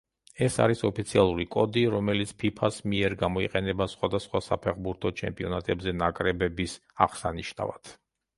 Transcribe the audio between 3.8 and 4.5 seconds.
სხვადასხვა